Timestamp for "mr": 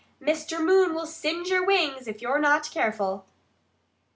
0.19-0.59